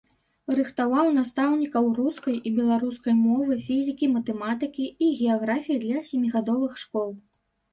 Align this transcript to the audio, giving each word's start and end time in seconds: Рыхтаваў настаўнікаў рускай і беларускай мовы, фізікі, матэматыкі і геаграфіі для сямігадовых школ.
Рыхтаваў 0.59 1.09
настаўнікаў 1.17 1.85
рускай 1.99 2.37
і 2.49 2.53
беларускай 2.59 3.15
мовы, 3.27 3.59
фізікі, 3.67 4.09
матэматыкі 4.17 4.85
і 5.09 5.11
геаграфіі 5.21 5.77
для 5.85 6.03
сямігадовых 6.09 6.73
школ. 6.87 7.09